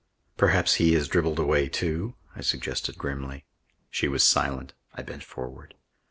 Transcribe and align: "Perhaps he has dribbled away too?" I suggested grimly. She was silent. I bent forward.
"Perhaps 0.35 0.73
he 0.81 0.93
has 0.93 1.07
dribbled 1.07 1.37
away 1.37 1.69
too?" 1.69 2.15
I 2.35 2.41
suggested 2.41 2.97
grimly. 2.97 3.45
She 3.91 4.07
was 4.07 4.27
silent. 4.27 4.73
I 4.95 5.03
bent 5.03 5.23
forward. 5.23 5.75